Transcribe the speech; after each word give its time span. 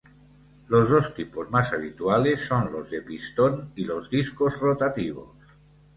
Los 0.69 0.89
dos 0.89 1.13
tipos 1.13 1.51
más 1.51 1.73
habituales 1.73 2.39
son 2.39 2.71
los 2.71 2.89
de 2.89 3.03
pistón 3.03 3.71
y 3.75 3.83
los 3.85 4.09
discos 4.09 4.59
rotativos. 4.59 5.37